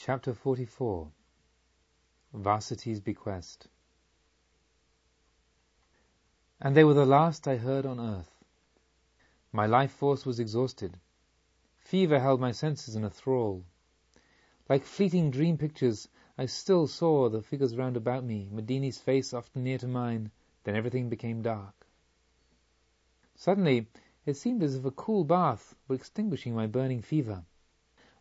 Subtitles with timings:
[0.00, 1.10] Chapter 44
[2.32, 3.66] Vasitthi's Bequest
[6.60, 8.44] And they were the last I heard on earth.
[9.50, 11.00] My life force was exhausted.
[11.78, 13.64] Fever held my senses in a thrall.
[14.68, 16.08] Like fleeting dream pictures,
[16.38, 20.30] I still saw the figures round about me, Medini's face often near to mine,
[20.62, 21.88] then everything became dark.
[23.34, 23.88] Suddenly,
[24.24, 27.44] it seemed as if a cool bath were extinguishing my burning fever.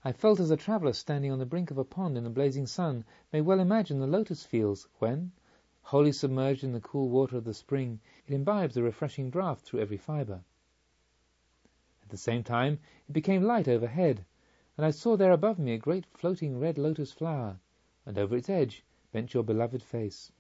[0.08, 2.66] I felt as a traveller standing on the brink of a pond in the blazing
[2.66, 3.04] sun
[3.34, 5.34] may well imagine the lotus feels when,
[5.82, 9.82] wholly submerged in the cool water of the spring, it imbibes a refreshing draught through
[9.82, 10.46] every fibre.
[12.04, 12.80] At the same time
[13.10, 14.24] it became light overhead,
[14.78, 17.60] and I saw there above me a great floating red lotus flower,
[18.06, 20.32] and over its edge bent your beloved face.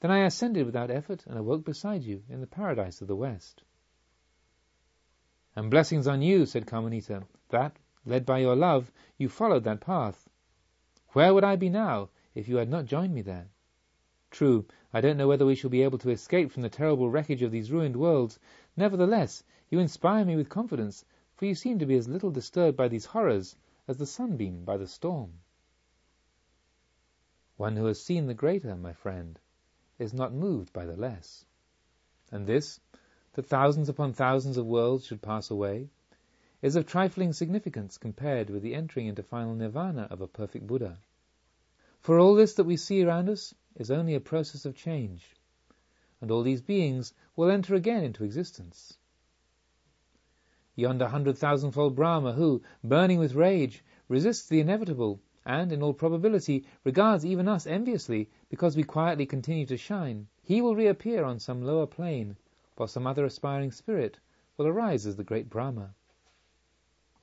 [0.00, 3.62] Then I ascended without effort and awoke beside you in the paradise of the West.
[5.54, 10.28] And blessings on you, said Kamanita, that, Led by your love, you followed that path.
[11.12, 13.48] Where would I be now if you had not joined me there?
[14.30, 17.42] True, I don't know whether we shall be able to escape from the terrible wreckage
[17.42, 18.38] of these ruined worlds.
[18.76, 22.88] Nevertheless, you inspire me with confidence, for you seem to be as little disturbed by
[22.88, 23.56] these horrors
[23.88, 25.40] as the sunbeam by the storm.
[27.56, 29.38] One who has seen the greater, my friend,
[29.98, 31.46] is not moved by the less.
[32.32, 32.80] And this,
[33.34, 35.90] that thousands upon thousands of worlds should pass away,
[36.64, 40.96] is of trifling significance compared with the entering into final nirvana of a perfect Buddha.
[42.00, 45.36] For all this that we see around us is only a process of change,
[46.22, 48.96] and all these beings will enter again into existence.
[50.74, 56.64] Yonder hundred thousandfold Brahma who, burning with rage, resists the inevitable, and, in all probability,
[56.82, 61.62] regards even us enviously because we quietly continue to shine, he will reappear on some
[61.62, 62.38] lower plane,
[62.76, 64.16] while some other aspiring spirit
[64.56, 65.94] will arise as the great Brahma.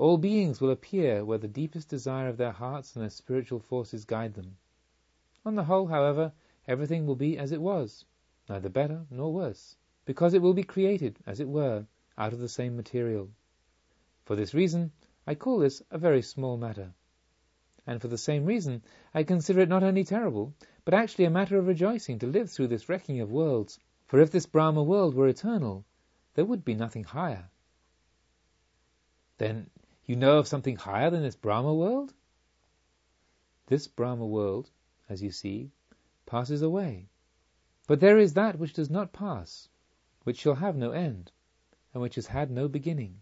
[0.02, 4.04] All beings will appear where the deepest desire of their hearts and their spiritual forces
[4.04, 4.58] guide them.
[5.46, 6.34] On the whole, however,
[6.68, 8.04] everything will be as it was,
[8.50, 11.86] neither better nor worse, because it will be created, as it were,
[12.18, 13.30] out of the same material.
[14.26, 14.92] For this reason,
[15.28, 16.96] I call this a very small matter.
[17.86, 18.82] And for the same reason,
[19.14, 22.70] I consider it not only terrible, but actually a matter of rejoicing to live through
[22.70, 23.78] this wrecking of worlds,
[24.08, 25.86] for if this Brahma world were eternal,
[26.34, 27.52] there would be nothing higher.
[29.38, 29.70] Then
[30.12, 32.14] you know of something higher than this Brahma world?
[33.68, 34.70] This Brahma world,
[35.08, 35.72] as you see,
[36.26, 37.08] passes away.
[37.88, 39.70] But there is that which does not pass,
[40.26, 41.32] which shall have no end,
[41.94, 43.22] and which has had no beginning.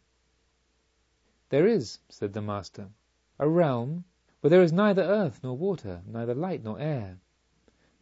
[1.50, 2.90] There is, said the Master,
[3.38, 4.04] a realm
[4.42, 7.20] where there is neither earth nor water, neither light nor air,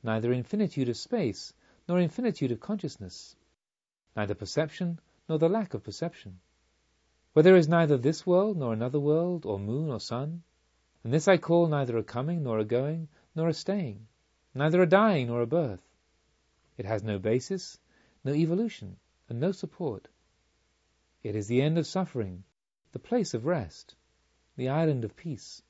[0.02, 1.52] neither infinitude of space
[1.90, 3.36] nor infinitude of consciousness,
[4.16, 6.40] neither perception nor the lack of perception
[7.38, 10.42] where there is neither this world nor another world, or moon or sun.
[11.04, 14.08] And this I call neither a coming nor a going, nor a staying,
[14.56, 15.88] neither a dying nor a birth.
[16.80, 17.78] It has no basis,
[18.24, 18.98] no evolution,
[19.30, 20.08] and no support.
[21.22, 22.44] It is the end of suffering,
[22.92, 23.94] the place of rest,
[24.56, 25.62] the island of peace,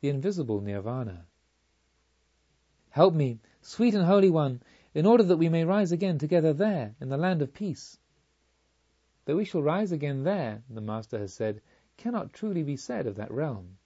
[0.00, 1.26] the invisible nirvana.
[2.88, 4.62] Help me, sweet and holy one,
[4.94, 7.98] in order that we may rise again together there, in the land of peace.
[9.24, 11.60] That we shall rise again there, the Master has said,
[11.96, 13.78] cannot truly be said of that realm.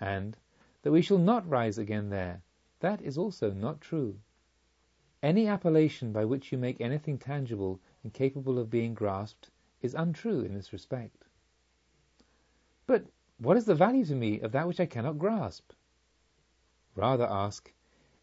[0.00, 0.36] And
[0.82, 2.42] that we shall not rise again there,
[2.80, 4.20] that is also not true.
[5.22, 9.50] Any appellation by which you make anything tangible and capable of being grasped
[9.82, 11.24] is untrue in this respect.
[12.86, 13.06] But
[13.38, 15.72] what is the value to me of that which I cannot grasp?
[16.94, 17.72] Rather ask,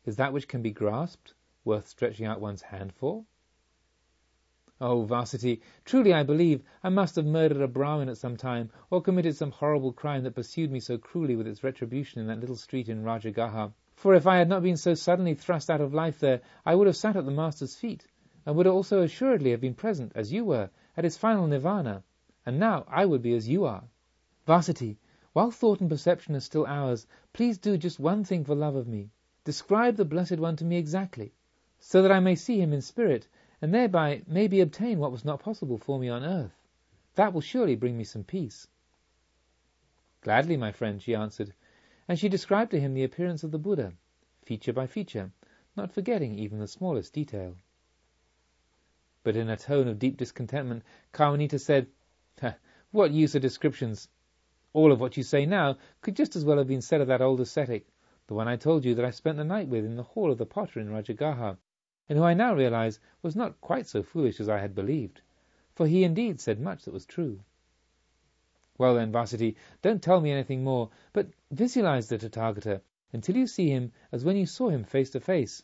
[0.05, 1.33] is that which can be grasped
[1.65, 3.25] worth stretching out one's hand for?
[4.81, 9.01] Oh, Vasitthi, truly I believe I must have murdered a Brahmin at some time, or
[9.01, 12.57] committed some horrible crime that pursued me so cruelly with its retribution in that little
[12.57, 13.71] street in Rajagaha.
[13.95, 16.87] For if I had not been so suddenly thrust out of life there, I would
[16.87, 18.05] have sat at the Master's feet,
[18.45, 22.03] and would also assuredly have been present, as you were, at his final nirvana,
[22.45, 23.85] and now I would be as you are.
[24.45, 24.97] Vasitthi,
[25.31, 28.89] while thought and perception are still ours, please do just one thing for love of
[28.89, 29.09] me.
[29.45, 31.33] Describe the Blessed One to me exactly,
[31.79, 33.29] so that I may see him in spirit,
[33.65, 36.53] and thereby maybe obtain what was not possible for me on earth.
[37.15, 38.67] That will surely bring me some peace.
[40.21, 41.51] Gladly, my friend, she answered,
[42.07, 43.93] and she described to him the appearance of the Buddha,
[44.43, 45.31] feature by feature,
[45.75, 47.55] not forgetting even the smallest detail.
[49.23, 51.87] But in a tone of deep discontentment, Kamanita said,
[52.91, 54.09] What use are descriptions?
[54.73, 57.23] All of what you say now could just as well have been said of that
[57.23, 57.87] old ascetic,
[58.27, 60.37] the one I told you that I spent the night with in the hall of
[60.37, 61.57] the potter in Rajagaha,
[62.07, 65.21] and who I now realize was not quite so foolish as I had believed,
[65.73, 67.39] for he indeed said much that was true.
[68.77, 72.81] Well then, Vasitthi, don't tell me anything more, but visualize the Tathagata
[73.13, 75.63] until you see him as when you saw him face to face.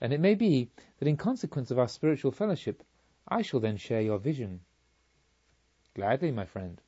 [0.00, 2.84] And it may be that in consequence of our spiritual fellowship,
[3.28, 4.60] I shall then share your vision.
[5.94, 6.80] Gladly, my friend.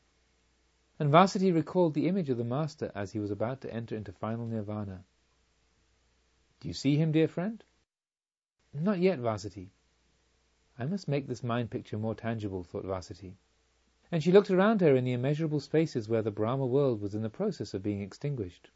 [0.99, 4.13] And Vasitthi recalled the image of the Master as he was about to enter into
[4.13, 5.05] final nirvana.
[6.61, 7.65] Do you see him, dear friend?
[8.75, 9.69] Not yet, Vasitthi.
[10.79, 13.37] I must make this mind picture more tangible, thought Vasitthi.
[14.11, 17.21] And she looked around her in the immeasurable spaces where the Brahma world was in
[17.21, 18.71] the process of being extinguished.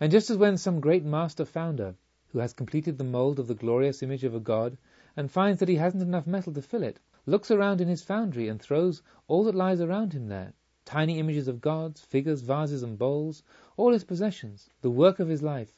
[0.00, 1.94] And just as when some great master founder,
[2.32, 4.76] who has completed the mould of the glorious image of a god,
[5.16, 8.48] and finds that he hasn't enough metal to fill it, looks around in his foundry
[8.48, 10.52] and throws all that lies around him there,
[10.84, 13.44] tiny images of gods, figures, vases and bowls,
[13.76, 15.76] all his possessions, the work of his life,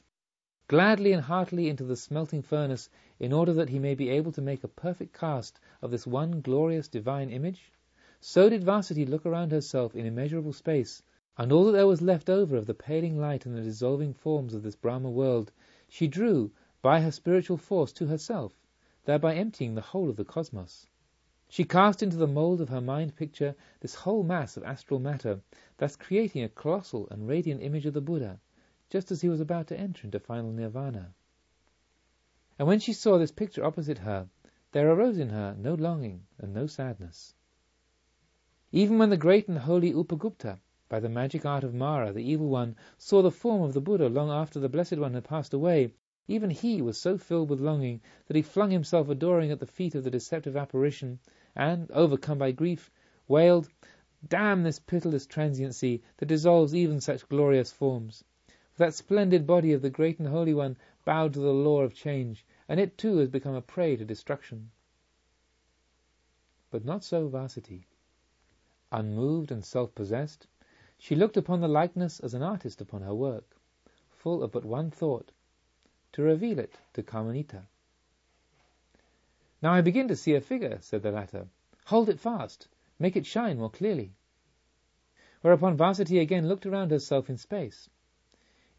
[0.70, 2.88] gladly and heartily into the smelting furnace
[3.18, 6.40] in order that he may be able to make a perfect cast of this one
[6.40, 7.72] glorious divine image?
[8.20, 11.02] So did Vasitthi look around herself in immeasurable space,
[11.36, 14.54] and all that there was left over of the paling light and the dissolving forms
[14.54, 15.50] of this Brahma world
[15.88, 16.52] she drew
[16.82, 18.54] by her spiritual force to herself,
[19.06, 20.86] thereby emptying the whole of the cosmos.
[21.48, 25.40] She cast into the mould of her mind picture this whole mass of astral matter,
[25.78, 28.38] thus creating a colossal and radiant image of the Buddha,
[28.90, 31.14] just as he was about to enter into final nirvana.
[32.58, 34.28] And when she saw this picture opposite her,
[34.72, 37.34] there arose in her no longing and no sadness.
[38.72, 40.58] Even when the great and holy Upagupta,
[40.88, 44.08] by the magic art of Mara, the evil one, saw the form of the Buddha
[44.08, 45.94] long after the Blessed One had passed away,
[46.26, 49.94] even he was so filled with longing that he flung himself adoring at the feet
[49.94, 51.18] of the deceptive apparition,
[51.54, 52.90] and, overcome by grief,
[53.28, 53.68] wailed,
[54.28, 58.24] Damn this pitiless transiency that dissolves even such glorious forms!
[58.80, 62.46] That splendid body of the Great and Holy One bowed to the law of change,
[62.66, 64.70] and it too has become a prey to destruction.
[66.70, 67.84] But not so Vasitthi.
[68.90, 70.46] Unmoved and self-possessed,
[70.96, 73.54] she looked upon the likeness as an artist upon her work,
[74.12, 75.30] full of but one thought,
[76.12, 77.66] to reveal it to Kamanita.
[79.60, 81.48] Now I begin to see a figure, said the latter.
[81.84, 82.66] Hold it fast,
[82.98, 84.14] make it shine more clearly.
[85.42, 87.90] Whereupon Vasitthi again looked around herself in space.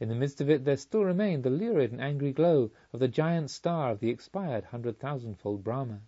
[0.01, 3.07] In the midst of it there still remained the lurid and angry glow of the
[3.07, 6.01] giant star of the expired hundred thousandfold Brahma.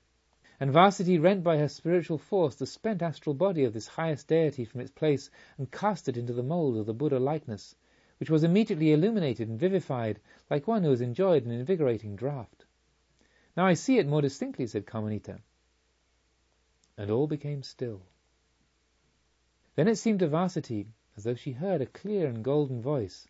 [0.60, 4.66] And Vasitthi rent by her spiritual force the spent astral body of this highest deity
[4.66, 5.30] from its place
[5.60, 7.76] and cast it into the mould of the Buddha likeness,
[8.18, 10.20] which was immediately illuminated and vivified
[10.50, 12.66] like one who has enjoyed an invigorating draught.
[13.56, 15.40] Now I see it more distinctly, said Kamanita.
[16.98, 18.02] And all became still.
[19.76, 23.28] Then it seemed to Vasitthi as though she heard a clear and golden voice,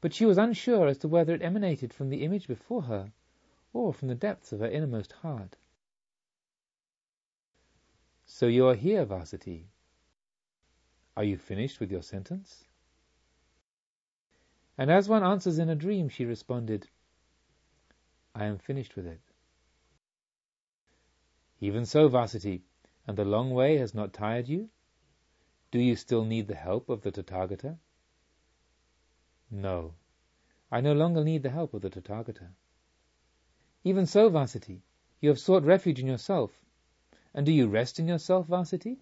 [0.00, 3.12] but she was unsure as to whether it emanated from the image before her
[3.72, 5.56] or from the depths of her innermost heart.
[8.24, 9.64] So you are here, Vasitthi.
[11.16, 12.64] Are you finished with your sentence?
[14.78, 16.88] And as one answers in a dream, she responded,
[18.34, 19.20] I am finished with it.
[21.60, 22.62] Even so, Vasitthi,
[23.06, 24.70] and the long way has not tired you?
[25.70, 27.76] Do you still need the help of the Tathagata?
[29.52, 29.94] No,
[30.70, 32.50] I no longer need the help of the Tathagata.
[33.82, 34.80] Even so, Vasitthi,
[35.20, 36.62] you have sought refuge in yourself.
[37.34, 38.98] And do you rest in yourself, Vasitthi?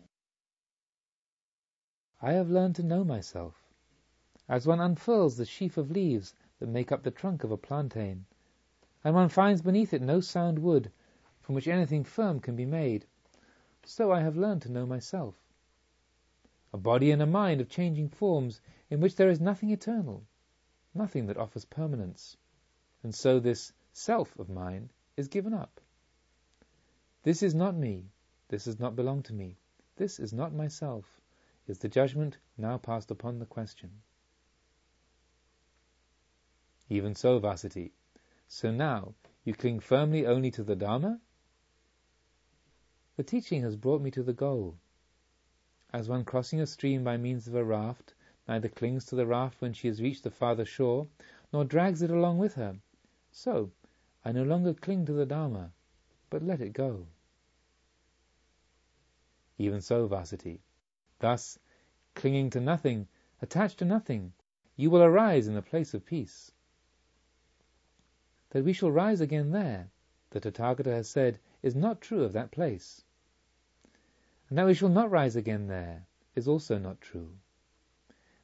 [2.22, 3.62] I have learned to know myself,
[4.48, 8.24] as one unfurls the sheaf of leaves that make up the trunk of a plantain,
[9.04, 10.90] and one finds beneath it no sound wood
[11.40, 13.04] from which anything firm can be made,
[13.84, 15.36] so I have learned to know myself.
[16.72, 20.24] A body and a mind of changing forms in which there is nothing eternal,
[20.98, 22.36] nothing that offers permanence.
[23.02, 25.80] And so this self of mine is given up.
[27.22, 28.10] This is not me,
[28.48, 29.56] this does not belong to me,
[29.96, 31.04] this is not myself,
[31.66, 33.90] is the judgment now passed upon the question.
[36.88, 37.92] Even so, Vasitthi.
[38.46, 39.14] So now,
[39.44, 41.20] you cling firmly only to the Dharma?
[43.16, 44.78] The teaching has brought me to the goal.
[45.92, 48.14] As one crossing a stream by means of a raft
[48.48, 51.06] neither clings to the raft when she has reached the farther shore,
[51.52, 52.78] nor drags it along with her.
[53.30, 53.70] So,
[54.24, 55.70] I no longer cling to the Dharma,
[56.30, 57.06] but let it go.
[59.58, 60.60] Even so, Vasitthi.
[61.18, 61.58] Thus,
[62.14, 63.06] clinging to nothing,
[63.42, 64.32] attached to nothing,
[64.76, 66.50] you will arise in the place of peace.
[68.50, 69.90] That we shall rise again there,
[70.30, 73.04] the Tathagata has said, is not true of that place.
[74.48, 77.36] And that we shall not rise again there is also not true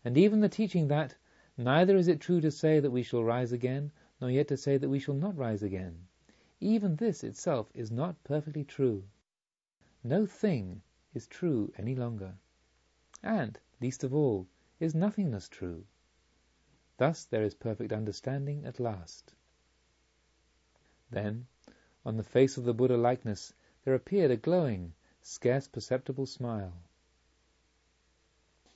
[0.04, 1.16] and even the teaching that
[1.56, 4.76] neither is it true to say that we shall rise again, nor yet to say
[4.76, 6.06] that we shall not rise again.
[6.61, 9.02] Even this itself is not perfectly true.
[10.02, 10.82] No thing
[11.14, 12.34] is true any longer.
[13.23, 14.46] And, least of all,
[14.78, 15.84] is nothingness true?
[16.99, 19.32] Thus there is perfect understanding at last.
[21.11, 21.46] Then,
[22.04, 24.92] on the face of the Buddha likeness, there appeared a glowing,
[25.23, 26.75] scarce perceptible smile.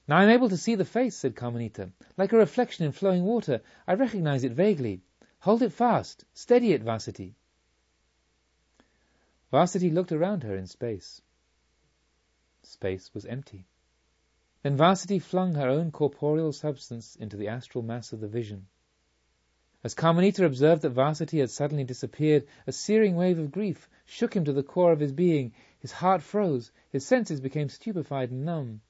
[0.08, 3.24] Now I am able to see the face, said Kamanita, like a reflection in flowing
[3.24, 3.60] water.
[3.86, 5.02] I recognize it vaguely.
[5.40, 6.24] Hold it fast.
[6.32, 7.34] Steady it, Vasitthi.
[9.52, 11.20] Vasitthi looked around her in space.
[12.62, 13.66] Space was empty.
[14.62, 18.66] Then Vasitthi flung her own corporeal substance into the astral mass of the vision.
[19.84, 24.46] As Kamanita observed that Vasitthi had suddenly disappeared, a searing wave of grief shook him
[24.46, 25.52] to the core of his being.
[25.78, 28.80] His heart froze, his senses became stupefied and numb.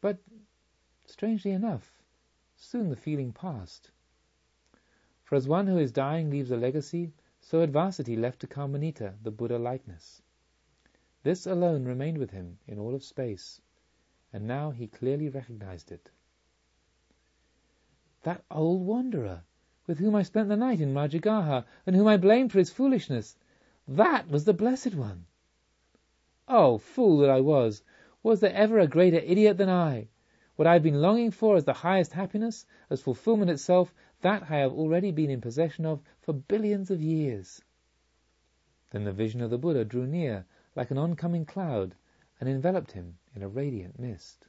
[0.00, 0.20] But,
[1.06, 2.04] strangely enough,
[2.54, 3.90] soon the feeling passed.
[5.24, 9.16] For as one who is dying leaves a legacy, so had Vasitthi left to Kamanita
[9.24, 10.22] the Buddha likeness.
[11.24, 13.60] This alone remained with him in all of space,
[14.32, 16.12] and now he clearly recognized it.
[18.22, 19.42] That old wanderer,
[19.88, 23.36] with whom I spent the night in Rajagaha, and whom I blamed for his foolishness,
[23.88, 25.26] that was the Blessed One.
[26.46, 27.82] Oh, fool that I was!
[28.28, 30.08] Was there ever a greater idiot than I?
[30.56, 34.56] What I have been longing for as the highest happiness, as fulfillment itself, that I
[34.58, 37.62] have already been in possession of for billions of years.
[38.90, 40.44] Then the vision of the Buddha drew near
[40.76, 41.94] like an oncoming cloud
[42.38, 44.46] and enveloped him in a radiant mist.